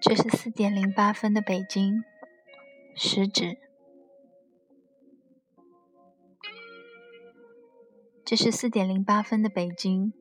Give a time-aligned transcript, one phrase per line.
[0.00, 2.02] 这是四点零八分的北京，
[2.96, 3.58] 食指。
[8.24, 10.14] 这是四点零八分的北京，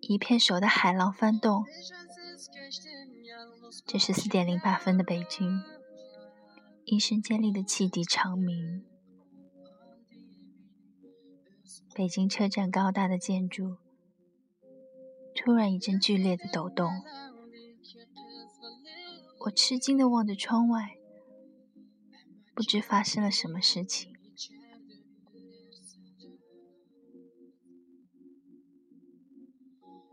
[0.00, 1.64] 一片手的海浪翻动。
[3.84, 5.62] 这是四点零八分的北京，
[6.84, 8.84] 一声尖利的汽笛长鸣。
[11.92, 13.78] 北京车站高大的建筑
[15.34, 16.92] 突然一阵剧烈的抖动。
[19.46, 20.96] 我吃惊的望着窗外，
[22.52, 24.12] 不知发生了什么事情。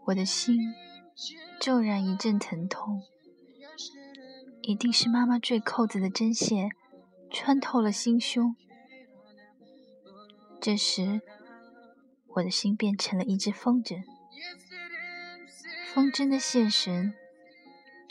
[0.05, 0.59] 我的心
[1.59, 3.01] 骤然一阵疼痛，
[4.61, 6.69] 一定是妈妈坠扣子的针线
[7.31, 8.55] 穿透了心胸。
[10.61, 11.21] 这时，
[12.27, 14.03] 我的心变成了一只风筝，
[15.91, 17.15] 风筝的线绳。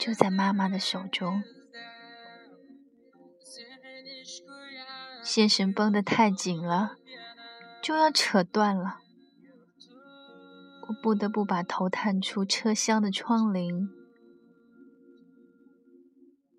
[0.03, 1.41] 就在妈妈的手中，
[5.23, 6.97] 线绳绷得太紧了，
[7.81, 8.99] 就要扯断了。
[10.89, 13.87] 我不得不把头探出车厢的窗棂。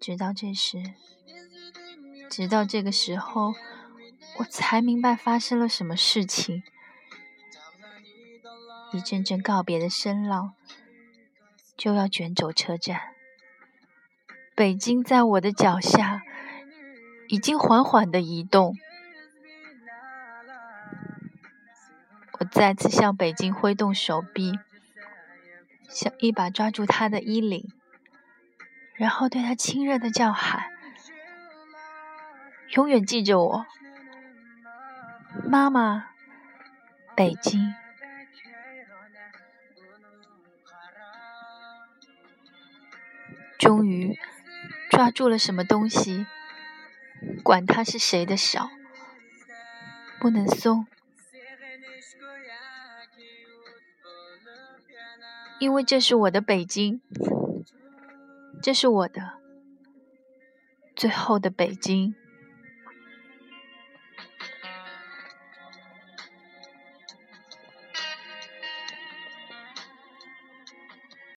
[0.01, 0.83] 直到这时，
[2.31, 3.53] 直到这个时候，
[4.39, 6.63] 我才明白发生了什么事情。
[8.95, 10.55] 一阵阵告别的声浪
[11.77, 13.14] 就要卷走车站。
[14.57, 16.23] 北京在我的脚下，
[17.27, 18.77] 已经缓缓的移动。
[22.39, 24.57] 我再次向北京挥动手臂，
[25.89, 27.69] 想一把抓住他的衣领，
[28.95, 30.67] 然后对他亲热的叫喊
[32.77, 33.67] ：“永远记着我，
[35.49, 36.11] 妈妈，
[37.17, 37.75] 北京。”
[43.59, 44.17] 终于。
[44.95, 46.25] 抓住了什么东西，
[47.43, 48.71] 管他是谁的手，
[50.21, 50.87] 不能松，
[55.59, 57.01] 因为这是我的北京，
[58.63, 59.33] 这是我的
[60.95, 62.15] 最后的北京。